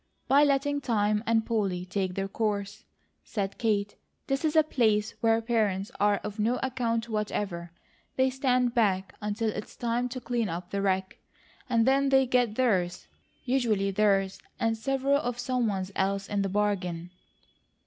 [0.27, 2.85] "By letting time and Polly take their course,"
[3.23, 3.97] said Kate.
[4.25, 7.71] "This is a place where parents are of no account whatever.
[8.15, 11.19] They stand back until it's time to clean up the wreck,
[11.69, 13.05] and then they get theirs
[13.45, 17.11] usually theirs, and several of someone's else, in the bargain."